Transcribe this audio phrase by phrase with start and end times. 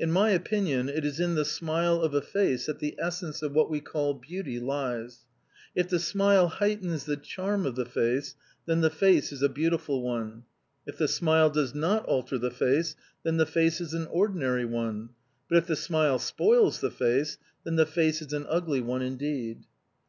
[0.00, 3.52] In my opinion, it is in the smile of a face that the essence of
[3.52, 5.26] what we call beauty lies.
[5.76, 8.34] If the smile heightens the charm of the face,
[8.66, 10.42] then the face is a beautiful one.
[10.88, 15.10] If the smile does not alter the face, then the face is an ordinary one.
[15.48, 19.66] But if the smile spoils the face, then the face is an ugly one indeed.